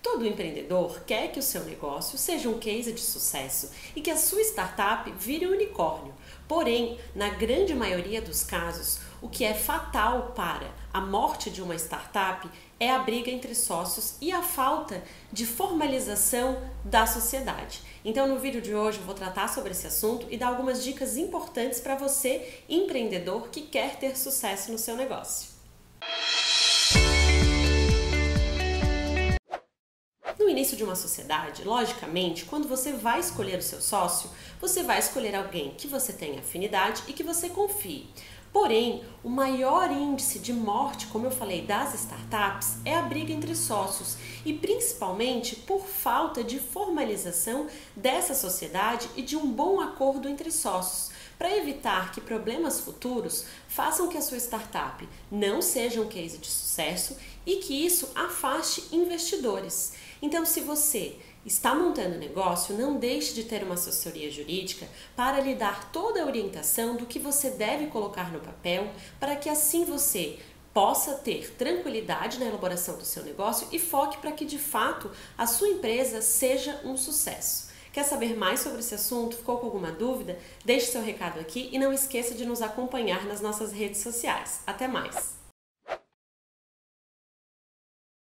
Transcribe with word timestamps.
Todo 0.00 0.26
empreendedor 0.26 1.00
quer 1.00 1.32
que 1.32 1.40
o 1.40 1.42
seu 1.42 1.64
negócio 1.64 2.16
seja 2.16 2.48
um 2.48 2.58
case 2.58 2.92
de 2.92 3.00
sucesso 3.00 3.70
e 3.96 4.00
que 4.00 4.10
a 4.10 4.16
sua 4.16 4.40
startup 4.42 5.10
vire 5.18 5.46
um 5.46 5.52
unicórnio. 5.52 6.14
Porém, 6.46 6.98
na 7.16 7.30
grande 7.30 7.74
maioria 7.74 8.22
dos 8.22 8.44
casos, 8.44 9.00
o 9.20 9.28
que 9.28 9.44
é 9.44 9.52
fatal 9.52 10.32
para 10.36 10.70
a 10.92 11.00
morte 11.00 11.50
de 11.50 11.60
uma 11.60 11.74
startup 11.74 12.48
é 12.78 12.90
a 12.90 13.00
briga 13.00 13.28
entre 13.28 13.56
sócios 13.56 14.14
e 14.20 14.30
a 14.30 14.40
falta 14.40 15.02
de 15.32 15.44
formalização 15.44 16.62
da 16.84 17.04
sociedade. 17.04 17.82
Então, 18.04 18.28
no 18.28 18.38
vídeo 18.38 18.62
de 18.62 18.74
hoje, 18.74 18.98
eu 18.98 19.04
vou 19.04 19.14
tratar 19.16 19.48
sobre 19.48 19.72
esse 19.72 19.88
assunto 19.88 20.28
e 20.30 20.36
dar 20.36 20.48
algumas 20.48 20.84
dicas 20.84 21.16
importantes 21.16 21.80
para 21.80 21.96
você, 21.96 22.62
empreendedor 22.68 23.48
que 23.48 23.62
quer 23.62 23.96
ter 23.96 24.16
sucesso 24.16 24.70
no 24.70 24.78
seu 24.78 24.96
negócio. 24.96 25.57
No 30.48 30.52
início 30.52 30.78
de 30.78 30.82
uma 30.82 30.96
sociedade, 30.96 31.62
logicamente, 31.62 32.46
quando 32.46 32.66
você 32.66 32.94
vai 32.94 33.20
escolher 33.20 33.58
o 33.58 33.62
seu 33.62 33.82
sócio, 33.82 34.30
você 34.58 34.82
vai 34.82 34.98
escolher 34.98 35.34
alguém 35.34 35.74
que 35.76 35.86
você 35.86 36.10
tenha 36.10 36.40
afinidade 36.40 37.02
e 37.06 37.12
que 37.12 37.22
você 37.22 37.50
confie. 37.50 38.08
Porém, 38.50 39.04
o 39.22 39.28
maior 39.28 39.90
índice 39.90 40.38
de 40.38 40.54
morte, 40.54 41.08
como 41.08 41.26
eu 41.26 41.30
falei, 41.30 41.66
das 41.66 41.92
startups 41.92 42.78
é 42.82 42.96
a 42.96 43.02
briga 43.02 43.30
entre 43.30 43.54
sócios 43.54 44.16
e 44.42 44.54
principalmente 44.54 45.54
por 45.54 45.84
falta 45.84 46.42
de 46.42 46.58
formalização 46.58 47.66
dessa 47.94 48.34
sociedade 48.34 49.06
e 49.16 49.20
de 49.20 49.36
um 49.36 49.52
bom 49.52 49.82
acordo 49.82 50.30
entre 50.30 50.50
sócios, 50.50 51.10
para 51.38 51.54
evitar 51.58 52.10
que 52.10 52.22
problemas 52.22 52.80
futuros 52.80 53.44
façam 53.68 54.08
que 54.08 54.16
a 54.16 54.22
sua 54.22 54.38
startup 54.38 55.06
não 55.30 55.60
seja 55.60 56.00
um 56.00 56.08
case 56.08 56.38
de 56.38 56.48
sucesso 56.48 57.18
e 57.44 57.56
que 57.56 57.84
isso 57.84 58.08
afaste 58.14 58.88
investidores. 58.90 59.92
Então, 60.20 60.44
se 60.44 60.60
você 60.60 61.16
está 61.46 61.74
montando 61.74 62.18
negócio, 62.18 62.76
não 62.76 62.98
deixe 62.98 63.34
de 63.34 63.44
ter 63.44 63.62
uma 63.62 63.74
assessoria 63.74 64.30
jurídica 64.30 64.86
para 65.16 65.40
lhe 65.40 65.54
dar 65.54 65.90
toda 65.92 66.22
a 66.22 66.26
orientação 66.26 66.96
do 66.96 67.06
que 67.06 67.18
você 67.18 67.50
deve 67.50 67.86
colocar 67.86 68.32
no 68.32 68.40
papel, 68.40 68.90
para 69.18 69.36
que 69.36 69.48
assim 69.48 69.84
você 69.84 70.38
possa 70.74 71.14
ter 71.14 71.54
tranquilidade 71.54 72.38
na 72.38 72.46
elaboração 72.46 72.96
do 72.96 73.04
seu 73.04 73.24
negócio 73.24 73.66
e 73.72 73.78
foque 73.78 74.18
para 74.18 74.32
que 74.32 74.44
de 74.44 74.58
fato 74.58 75.10
a 75.36 75.46
sua 75.46 75.68
empresa 75.68 76.20
seja 76.20 76.80
um 76.84 76.96
sucesso. 76.96 77.68
Quer 77.92 78.04
saber 78.04 78.36
mais 78.36 78.60
sobre 78.60 78.80
esse 78.80 78.94
assunto? 78.94 79.36
Ficou 79.36 79.58
com 79.58 79.66
alguma 79.66 79.90
dúvida? 79.90 80.38
Deixe 80.64 80.86
seu 80.86 81.02
recado 81.02 81.40
aqui 81.40 81.68
e 81.72 81.78
não 81.78 81.92
esqueça 81.92 82.34
de 82.34 82.44
nos 82.44 82.62
acompanhar 82.62 83.24
nas 83.26 83.40
nossas 83.40 83.72
redes 83.72 84.02
sociais. 84.02 84.60
Até 84.66 84.86
mais! 84.86 85.47